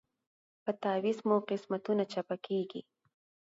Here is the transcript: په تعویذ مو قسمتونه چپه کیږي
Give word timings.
په 0.63 0.71
تعویذ 0.83 1.17
مو 1.27 1.35
قسمتونه 1.49 2.03
چپه 2.13 2.35
کیږي 2.45 2.81